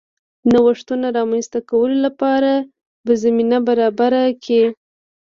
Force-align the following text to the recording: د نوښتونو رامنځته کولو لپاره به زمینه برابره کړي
د 0.49 0.51
نوښتونو 0.53 1.05
رامنځته 1.17 1.59
کولو 1.69 1.97
لپاره 2.05 2.51
به 3.05 3.13
زمینه 3.23 3.57
برابره 3.67 4.21
کړي 4.43 4.61